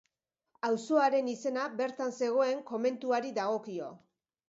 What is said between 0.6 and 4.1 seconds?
Auzoaren izena bertan zegoen komentuari dagokio.